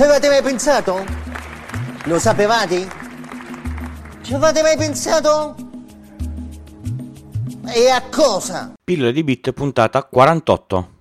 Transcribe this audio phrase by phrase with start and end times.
[0.00, 1.04] Ci avete mai pensato?
[2.04, 2.88] Lo sapevate?
[4.22, 5.54] Ci avete mai pensato?
[7.66, 8.72] E a cosa?
[8.82, 10.99] Pillole di bit puntata 48.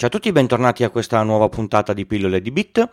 [0.00, 2.88] Ciao a tutti, bentornati a questa nuova puntata di Pillole di Bit.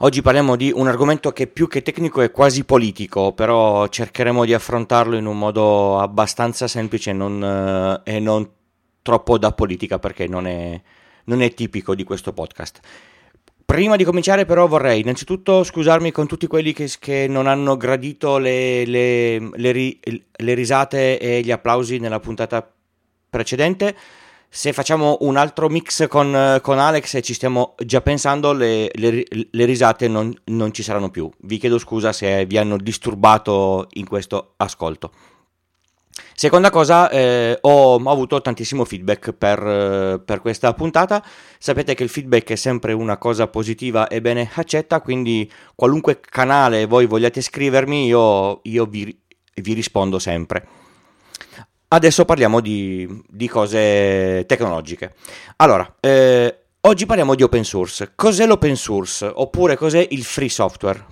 [0.00, 4.52] Oggi parliamo di un argomento che più che tecnico è quasi politico, però cercheremo di
[4.52, 8.46] affrontarlo in un modo abbastanza semplice non, eh, e non
[9.00, 10.78] troppo da politica perché non è,
[11.24, 12.80] non è tipico di questo podcast.
[13.64, 18.36] Prima di cominciare però vorrei innanzitutto scusarmi con tutti quelli che, che non hanno gradito
[18.36, 22.70] le, le, le, le risate e gli applausi nella puntata
[23.30, 23.96] precedente
[24.48, 29.24] se facciamo un altro mix con, con, Alex e ci stiamo già pensando, le, le,
[29.50, 31.30] le risate non, non, ci saranno più.
[31.40, 35.12] Vi chiedo scusa se vi hanno disturbato in questo ascolto.
[36.34, 41.22] Seconda cosa, eh, ho, ho, avuto tantissimo feedback per, per, questa puntata.
[41.58, 46.86] Sapete che il feedback è sempre una cosa positiva e bene accetta, quindi qualunque canale
[46.86, 49.18] voi vogliate scrivermi, io, io vi,
[49.54, 50.66] vi rispondo sempre.
[51.88, 55.14] Adesso parliamo di, di cose tecnologiche.
[55.58, 58.10] Allora, eh, oggi parliamo di open source.
[58.16, 59.30] Cos'è l'open source?
[59.32, 61.06] Oppure cos'è il free software?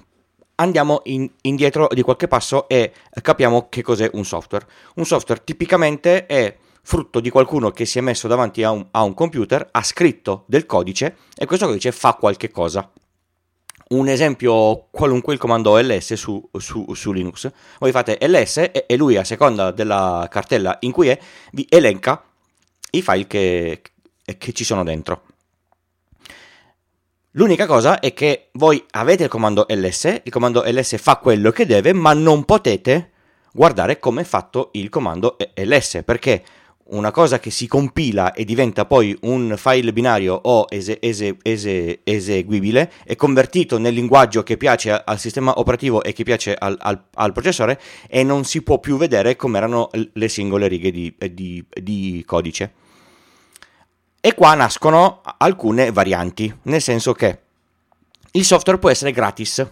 [0.56, 4.66] Andiamo in, indietro di qualche passo e capiamo che cos'è un software.
[4.96, 9.04] Un software tipicamente è frutto di qualcuno che si è messo davanti a un, a
[9.04, 12.90] un computer, ha scritto del codice e questo codice fa qualche cosa
[13.88, 17.50] un esempio qualunque il comando ls su, su, su Linux.
[17.78, 21.18] Voi fate ls e, lui a seconda della cartella in cui è
[21.52, 22.22] vi elenca
[22.90, 23.82] i file che,
[24.38, 25.22] che ci sono dentro.
[27.32, 31.66] L'unica cosa è che voi avete il comando ls, il comando ls fa quello che
[31.66, 33.10] deve, ma non potete
[33.52, 36.44] guardare come è fatto il comando ls, perché
[36.86, 42.00] una cosa che si compila e diventa poi un file binario o ese, ese, ese,
[42.04, 47.02] eseguibile è convertito nel linguaggio che piace al sistema operativo e che piace al, al,
[47.14, 51.64] al processore e non si può più vedere come erano le singole righe di, di,
[51.68, 52.72] di codice.
[54.20, 57.38] E qua nascono alcune varianti, nel senso che
[58.32, 59.66] il software può essere gratis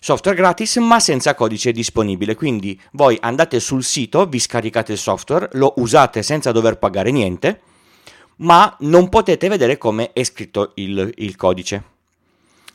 [0.00, 2.34] software gratis ma senza codice disponibile.
[2.34, 7.60] Quindi voi andate sul sito vi scaricate il software lo usate senza dover pagare niente
[8.36, 11.84] ma non potete vedere come è scritto il, il codice.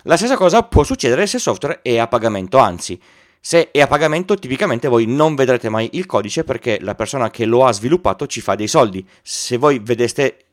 [0.04, 3.02] La stessa cosa può succedere se il software è a pagamento anzi
[3.48, 7.46] se è a pagamento tipicamente voi non vedrete mai il codice perché la persona che
[7.46, 9.08] lo ha sviluppato ci fa dei soldi.
[9.22, 10.46] Se voi vedeste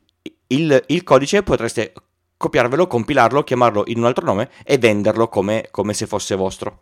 [0.49, 1.91] il, il codice potreste
[2.37, 6.81] copiarvelo, compilarlo, chiamarlo in un altro nome e venderlo come, come se fosse vostro.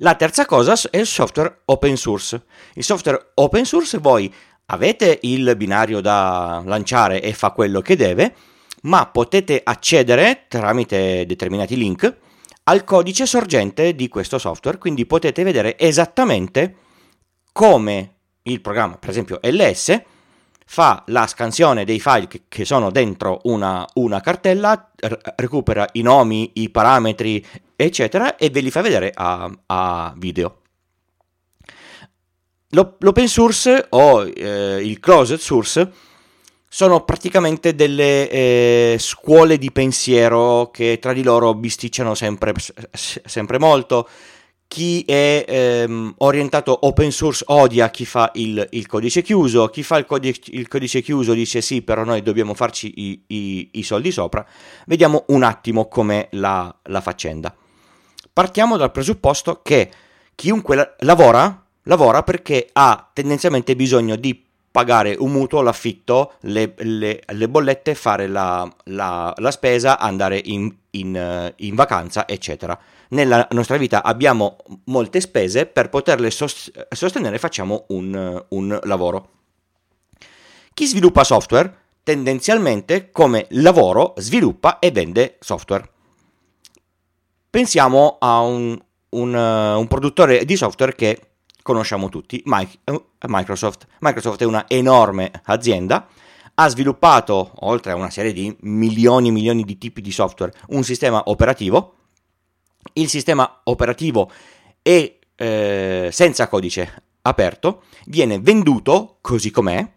[0.00, 2.44] La terza cosa è il software open source.
[2.74, 4.32] Il software open source voi
[4.66, 8.34] avete il binario da lanciare e fa quello che deve,
[8.82, 12.16] ma potete accedere tramite determinati link
[12.64, 16.76] al codice sorgente di questo software, quindi potete vedere esattamente
[17.52, 20.02] come il programma, per esempio LS,
[20.68, 26.02] fa la scansione dei file che, che sono dentro una, una cartella, r- recupera i
[26.02, 27.44] nomi, i parametri,
[27.76, 30.60] eccetera, e ve li fa vedere a, a video.
[32.70, 35.90] L'open source o eh, il closed source
[36.68, 42.52] sono praticamente delle eh, scuole di pensiero che tra di loro bisticciano sempre,
[42.92, 44.06] sempre molto
[44.68, 49.96] chi è ehm, orientato open source odia chi fa il, il codice chiuso, chi fa
[49.96, 54.10] il codice, il codice, chiuso dice sì, però noi dobbiamo farci i, i, i soldi
[54.10, 54.44] sopra.
[54.86, 57.54] Vediamo un attimo com'è la, la, faccenda.
[58.32, 59.90] Partiamo dal presupposto che
[60.34, 67.22] chiunque la, lavora, lavora perché ha tendenzialmente bisogno di pagare un mutuo, l'affitto, le, le,
[67.24, 72.78] le bollette, fare la, la, la spesa, andare in, in, in vacanza, eccetera
[73.10, 79.30] nella nostra vita abbiamo molte spese, per poterle sostenere facciamo un, un lavoro.
[80.74, 85.90] Chi sviluppa software tendenzialmente come lavoro sviluppa e vende software.
[87.50, 91.20] Pensiamo a un, un, un produttore di software che
[91.62, 93.88] conosciamo tutti, Microsoft.
[93.98, 96.06] Microsoft è una enorme azienda,
[96.54, 100.84] ha sviluppato, oltre a una serie di milioni e milioni di tipi di software, un
[100.84, 101.95] sistema operativo
[102.94, 104.30] il sistema operativo
[104.82, 109.92] è eh, senza codice aperto, viene venduto così com'è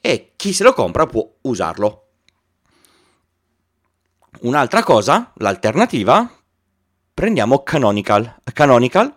[0.00, 2.00] e chi se lo compra può usarlo.
[4.40, 6.30] Un'altra cosa, l'alternativa,
[7.14, 8.40] prendiamo Canonical.
[8.52, 9.16] Canonical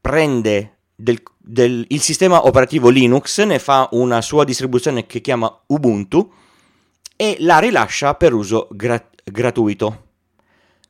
[0.00, 6.32] prende del, del, il sistema operativo Linux, ne fa una sua distribuzione che chiama Ubuntu
[7.16, 10.03] e la rilascia per uso gra- gratuito.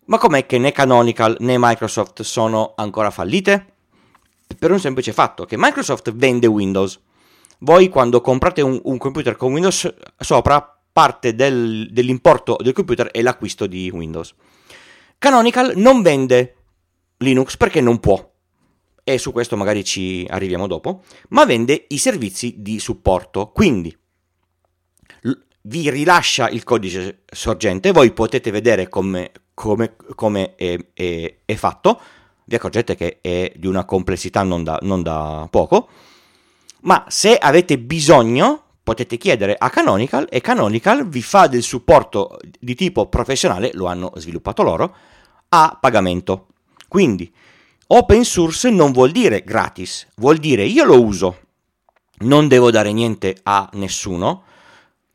[0.06, 3.72] Ma com'è che né Canonical né Microsoft sono ancora fallite?
[4.58, 7.00] Per un semplice fatto, che Microsoft vende Windows.
[7.58, 13.20] Voi quando comprate un, un computer con Windows sopra, parte del, dell'importo del computer è
[13.22, 14.34] l'acquisto di Windows.
[15.18, 16.56] Canonical non vende
[17.18, 18.32] Linux perché non può,
[19.02, 23.50] e su questo magari ci arriviamo dopo, ma vende i servizi di supporto.
[23.50, 23.96] Quindi
[25.66, 32.00] vi rilascia il codice sorgente, voi potete vedere come, come, come è, è, è, fatto,
[32.44, 35.88] vi accorgete che è di una complessità non da, non da poco,
[36.80, 42.74] ma se avete bisogno potete chiedere a Canonical e Canonical vi fa del supporto di
[42.74, 44.94] tipo professionale, lo hanno sviluppato loro,
[45.48, 46.48] a pagamento.
[46.86, 47.32] Quindi
[47.86, 51.38] open source non vuol dire gratis, vuol dire io lo uso,
[52.18, 54.42] non devo dare niente a nessuno,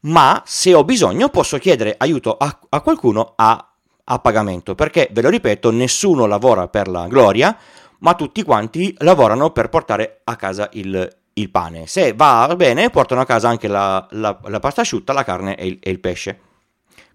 [0.02, 3.69] ma se ho bisogno posso chiedere aiuto a, a qualcuno a,
[4.12, 7.56] a pagamento, perché ve lo ripeto, nessuno lavora per la gloria,
[8.00, 11.86] ma tutti quanti lavorano per portare a casa il, il pane.
[11.86, 15.68] Se va bene, portano a casa anche la, la, la pasta asciutta, la carne e
[15.68, 16.40] il, e il, pesce.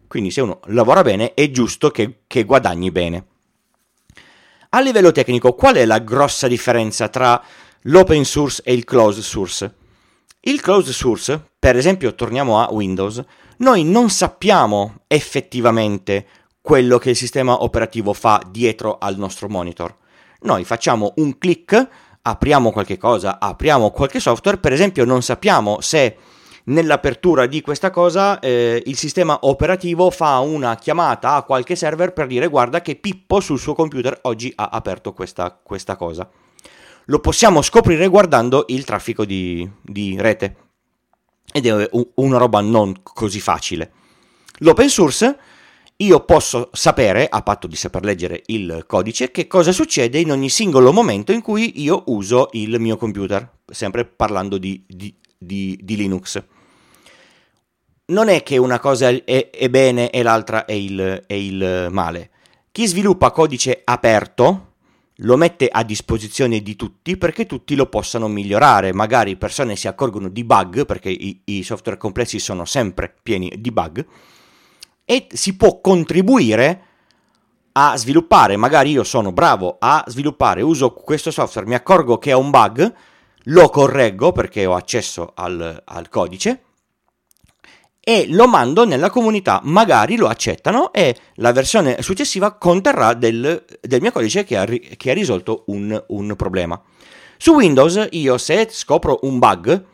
[0.06, 3.26] Quindi se uno lavora bene è giusto che, che guadagni bene.
[4.70, 7.42] A livello tecnico, qual è la grossa differenza tra
[7.82, 9.74] l'open source e il closed source?
[10.40, 13.22] Il closed source, per esempio, torniamo a Windows,
[13.58, 16.26] noi non sappiamo effettivamente
[16.64, 19.94] quello che il sistema operativo fa dietro al nostro monitor.
[20.44, 21.88] Noi facciamo un clic,
[22.22, 26.16] apriamo qualche cosa, apriamo qualche software, per esempio non sappiamo se
[26.64, 32.28] nell'apertura di questa cosa eh, il sistema operativo fa una chiamata a qualche server per
[32.28, 36.26] dire guarda che Pippo sul suo computer oggi ha aperto questa, questa cosa
[37.08, 40.56] lo possiamo scoprire guardando il traffico di, di rete.
[41.52, 43.92] Ed è una roba non così facile.
[44.60, 45.38] L'open source
[45.96, 50.48] io posso sapere, a patto di saper leggere il codice, che cosa succede in ogni
[50.48, 55.96] singolo momento in cui io uso il mio computer, sempre parlando di, di, di, di
[55.96, 56.42] Linux.
[58.06, 62.30] Non è che una cosa è, è bene e l'altra è il, è il male.
[62.72, 64.72] Chi sviluppa codice aperto,
[65.18, 68.92] lo mette a disposizione di tutti perché tutti lo possano migliorare.
[68.92, 73.70] Magari persone si accorgono di bug, perché i, i, software complessi sono sempre pieni di
[73.70, 74.04] bug,
[75.04, 76.82] e si può contribuire
[77.72, 78.56] a sviluppare.
[78.56, 82.92] Magari io sono bravo a sviluppare, uso questo software, mi accorgo che ha un bug,
[83.48, 86.62] lo correggo perché ho accesso al, al codice
[88.06, 94.00] e lo mando nella comunità, magari lo accettano e la versione successiva conterrà del, del
[94.02, 96.80] mio codice che ha, che ha risolto un, un, problema.
[97.38, 99.84] Su Windows io se scopro un bug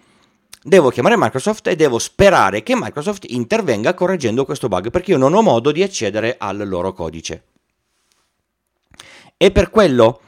[0.63, 5.35] devo chiamare Microsoft e devo sperare che Microsoft intervenga correggendo questo bug perché io non
[5.35, 7.45] ho modo di accedere al loro codice.
[9.37, 10.21] E per quello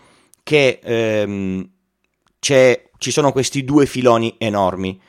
[0.43, 1.71] che ehm,
[2.39, 5.01] ci sono questi due filoni enormi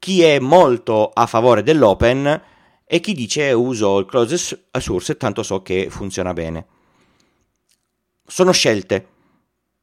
[0.00, 2.42] chi è molto a favore dell'open
[2.84, 6.66] e chi dice uso il closed source tanto so che funziona bene.
[8.26, 9.08] Sono scelte,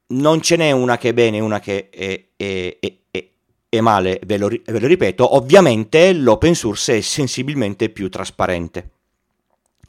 [0.08, 2.78] non ce n'è una che è bene e una che è, è,
[3.12, 3.30] è,
[3.70, 8.92] è male, ve lo, ve lo ripeto, ovviamente l'open source è sensibilmente più trasparente.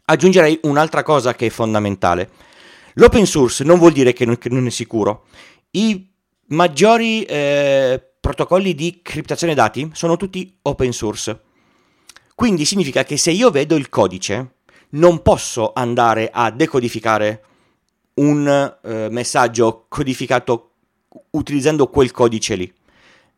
[0.06, 2.30] Aggiungerei un'altra cosa che è fondamentale.
[2.94, 5.26] L'open source non vuol dire che non, che non è sicuro.
[5.72, 6.10] I
[6.46, 11.40] maggiori eh, protocolli di criptazione dati sono tutti open source.
[12.34, 14.54] Quindi significa che se io vedo il codice,
[14.90, 17.44] non posso andare a decodificare
[18.14, 20.72] un eh, messaggio codificato
[21.30, 22.72] utilizzando quel codice lì.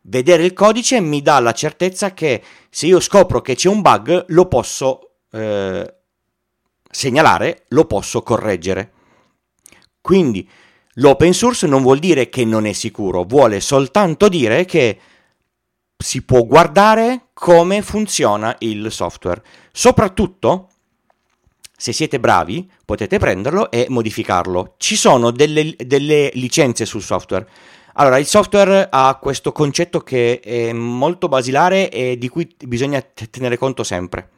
[0.02, 4.24] Vedere il codice mi dà la certezza che se io scopro che c'è un bug,
[4.28, 5.94] lo posso eh,
[6.90, 8.92] segnalare, lo posso correggere.
[10.00, 10.48] Quindi
[10.94, 14.98] L'open source non vuol dire che non è sicuro, vuole soltanto dire che
[15.96, 19.42] si può guardare come funziona il software.
[19.70, 20.68] Soprattutto,
[21.76, 24.74] se siete bravi, potete prenderlo e modificarlo.
[24.78, 27.48] Ci sono delle, delle licenze sul software.
[27.94, 33.56] Allora, il software ha questo concetto che è molto basilare e di cui bisogna tenere
[33.56, 34.30] conto sempre.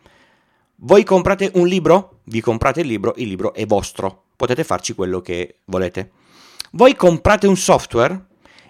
[0.76, 5.20] Voi comprate un libro, vi comprate il libro, il libro è vostro, potete farci quello
[5.20, 6.10] che volete.
[6.72, 8.26] Voi comprate un software,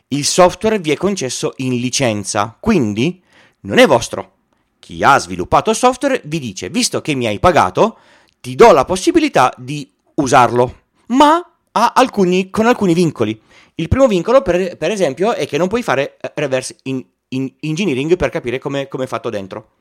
[0.09, 3.23] il software vi è concesso in licenza, quindi
[3.61, 4.31] non è vostro.
[4.79, 7.99] Chi ha sviluppato il software vi dice, visto che mi hai pagato,
[8.41, 13.41] ti do la possibilità di usarlo, ma alcuni, con alcuni vincoli.
[13.77, 17.53] Il primo vincolo, per, per, esempio, è che non puoi fare eh, reverse in, in
[17.61, 19.73] engineering per capire come è fatto dentro.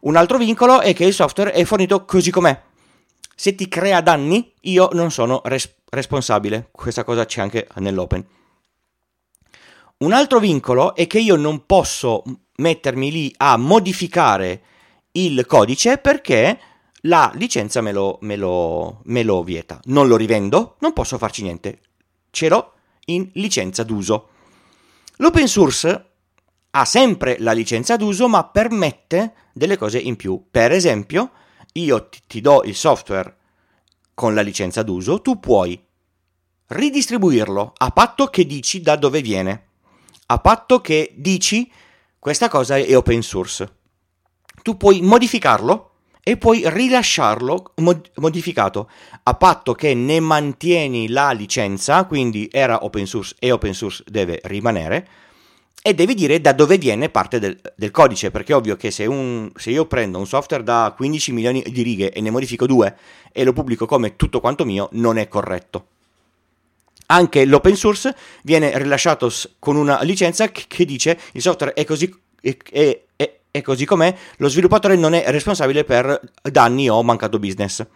[0.00, 2.60] Un altro vincolo è che il software è fornito così com'è.
[3.34, 6.68] Se ti crea danni, io non sono res- responsabile.
[6.70, 8.26] Questa cosa c'è anche nell'open.
[9.98, 12.22] Un altro vincolo è che io non posso
[12.56, 14.62] mettermi lì a modificare
[15.12, 16.58] il codice perché
[17.08, 19.80] la licenza me lo, me lo, me lo vieta.
[19.84, 21.80] Non lo rivendo, non posso farci niente.
[22.30, 22.72] Ce l'ho
[23.06, 24.28] in licenza d'uso.
[25.16, 26.06] L'open source
[26.70, 30.46] ha sempre la licenza d'uso ma permette delle cose in più.
[30.50, 31.30] Per esempio,
[31.72, 33.36] io ti, ti do il software
[34.14, 35.80] con la licenza d'uso, tu puoi
[36.66, 39.68] ridistribuirlo a patto che dici da dove viene,
[40.26, 41.70] a patto che dici
[42.18, 43.76] questa cosa è open source.
[44.62, 45.87] Tu puoi modificarlo
[46.28, 48.90] e puoi rilasciarlo mod- modificato
[49.22, 54.38] a patto che ne mantieni la licenza, quindi era open source e open source deve
[54.44, 55.08] rimanere
[55.80, 59.06] e devi dire da dove viene parte del, del codice, perché è ovvio che se,
[59.06, 62.94] un, se, io prendo un software da 15 milioni di righe e ne modifico due
[63.32, 65.86] e lo pubblico come tutto quanto mio, non è corretto.
[67.06, 72.54] Anche l'open source viene rilasciato con una licenza che dice il software è così, è,
[72.70, 73.00] è,
[73.50, 77.86] è così com'è, lo sviluppatore non è responsabile per danni o mancato business.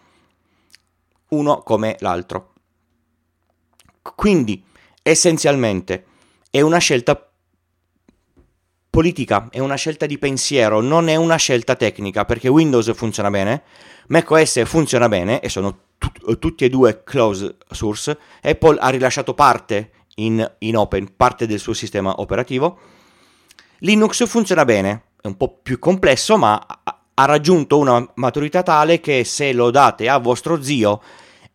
[1.29, 2.53] Uno come l'altro.
[4.01, 4.63] Quindi,
[5.01, 6.05] essenzialmente,
[6.49, 7.29] è una scelta
[8.89, 13.63] politica, è una scelta di pensiero, non è una scelta tecnica, perché Windows funziona bene,
[14.09, 19.91] macOS funziona bene e sono tut- tutti e due closed source, Apple ha rilasciato parte
[20.17, 22.77] in, in open, parte del suo sistema operativo,
[23.79, 26.61] Linux funziona bene, è un po' più complesso, ma
[27.13, 31.01] ha raggiunto una maturità tale che se lo date a vostro zio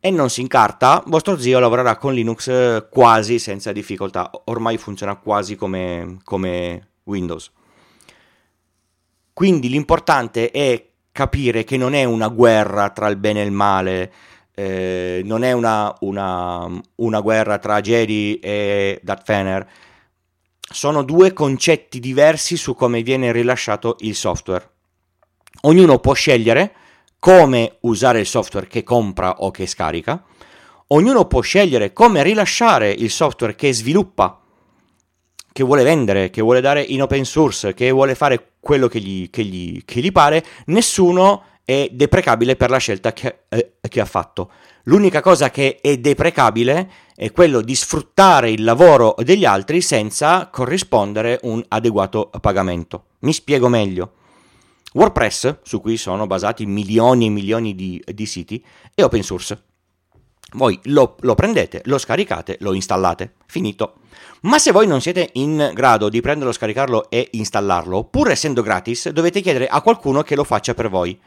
[0.01, 4.31] e non si incarta, vostro zio lavorerà con Linux eh, quasi senza difficoltà.
[4.45, 7.53] Ormai funziona quasi come, come Windows.
[9.35, 14.13] Quindi l'importante è capire che non è una guerra tra il bene e il male,
[14.55, 19.69] eh, non è una, una, una, guerra tra Jedi e Darth Fener,
[20.71, 24.69] sono due concetti diversi su come viene rilasciato il software.
[25.63, 26.73] Ognuno può scegliere
[27.19, 30.25] come usare il software che compra o che scarica,
[30.89, 34.41] ognuno può scegliere come rilasciare il software che sviluppa
[35.59, 39.29] che vuole vendere, che vuole dare in open source, che vuole fare quello che gli,
[39.29, 44.07] che gli, che gli pare, nessuno è deprecabile per la scelta che, eh, che ha
[44.07, 44.51] fatto.
[44.85, 51.39] L'unica cosa che è deprecabile è quello di sfruttare il lavoro degli altri senza corrispondere
[51.43, 53.09] un adeguato pagamento.
[53.19, 54.13] Mi spiego meglio.
[54.95, 59.63] WordPress, su cui sono basati milioni e milioni di, di siti, è open source.
[60.53, 63.35] Voi lo, lo, prendete, lo scaricate, lo installate.
[63.45, 63.97] Finito.
[64.41, 69.11] Ma se voi non siete in grado di prenderlo, scaricarlo e installarlo, pur essendo gratis,
[69.11, 71.21] dovete chiedere a qualcuno che lo faccia per voi.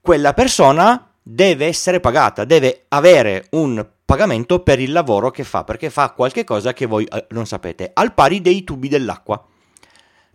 [0.00, 5.90] Quella persona deve essere pagata, deve avere un pagamento per il lavoro che fa, perché
[5.90, 9.44] fa qualche cosa che voi eh, non sapete, al pari dei tubi dell'acqua.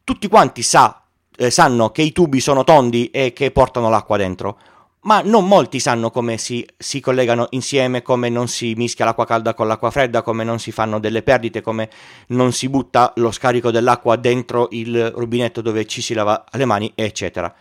[0.03, 1.03] Tutti quanti sa,
[1.36, 4.57] eh, sanno che i tubi sono tondi e che portano l'acqua dentro
[5.05, 9.53] ma non molti sanno come si, si, collegano insieme, come non si mischia l'acqua calda
[9.53, 11.89] con l'acqua fredda, come non si fanno delle perdite, come
[12.27, 16.91] non si butta lo scarico dell'acqua dentro il rubinetto dove ci si lava le mani,
[16.95, 17.53] eccetera.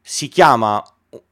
[0.00, 0.82] Si chiama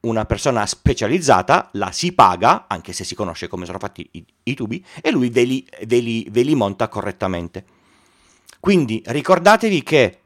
[0.01, 4.55] una persona specializzata, la si paga, anche se si conosce come sono fatti i, i
[4.55, 7.65] tubi, e lui ve li, ve, li, ve li monta correttamente.
[8.61, 10.21] Quindi ricordatevi che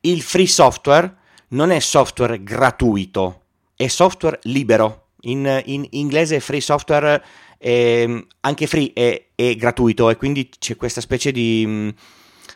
[0.00, 1.16] il free software
[1.48, 3.40] non è software gratuito
[3.76, 5.04] è software libero.
[5.26, 7.22] In, in inglese free software
[7.58, 8.08] è,
[8.40, 11.94] anche free è, è, gratuito e quindi c'è questa specie di,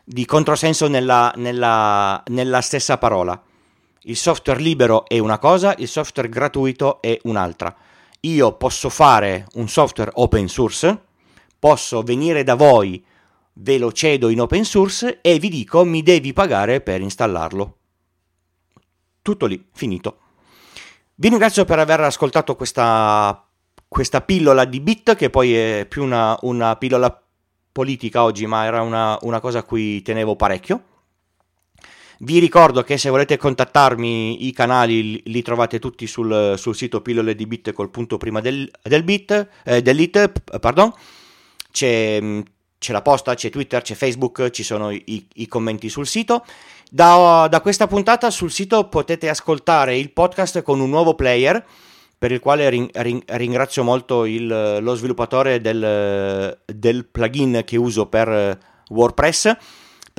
[0.04, 3.40] di controsenso nella, nella, nella stessa parola.
[4.04, 7.74] Il software libero è una cosa, il software gratuito è un'altra.
[8.20, 11.02] Io posso fare un software open source,
[11.58, 13.04] posso venire da voi,
[13.54, 17.76] ve lo cedo in open source e vi dico mi devi pagare per installarlo.
[19.20, 20.18] Tutto lì, finito.
[21.14, 23.46] Vi ringrazio per aver ascoltato questa,
[23.86, 27.22] questa pillola di bit, che poi è più una, una pillola
[27.70, 30.84] politica oggi, ma era una, una, cosa a cui tenevo parecchio.
[32.22, 37.34] Vi ricordo che se volete contattarmi i canali li trovate tutti sul, sul sito pillole
[37.34, 40.92] di bit col punto prima del, del bit, eh, dell'it, pardon.
[41.70, 42.42] C'è
[42.80, 46.46] c'è la posta, c'è Twitter, c'è Facebook, ci sono i, i commenti sul sito.
[46.90, 51.62] Da, da, questa puntata sul sito potete ascoltare il podcast con un nuovo player
[52.16, 58.06] per il quale ring, ring, ringrazio molto il, lo sviluppatore del, del, plugin che uso
[58.06, 58.58] per
[58.88, 59.56] WordPress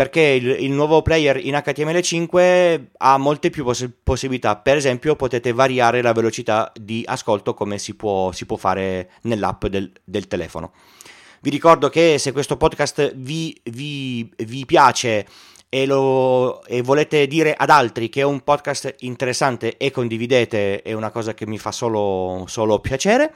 [0.02, 5.54] perché il, il, nuovo player in HTML5 ha molte più poss- possibilità per esempio potete
[5.54, 10.72] variare la velocità di ascolto come si può, si può fare nell'app del, del telefono
[11.42, 15.28] vi ricordo che se questo podcast vi, vi, vi piace
[15.70, 20.94] e, lo, e, volete dire ad altri che è un podcast interessante e condividete, è
[20.94, 23.34] una cosa che mi fa solo, solo piacere.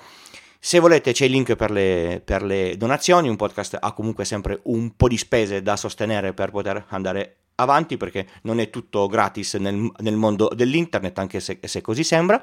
[0.65, 4.61] Se volete c'è il link per le, per le, donazioni, un podcast ha comunque sempre
[4.63, 9.53] un po' di spese da sostenere per poter andare avanti perché non è tutto gratis
[9.53, 12.41] nel, nel mondo dell'internet anche se, se così sembra.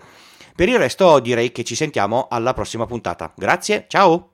[0.55, 3.33] Per il resto direi che ci sentiamo alla prossima puntata.
[3.35, 4.32] Grazie, ciao!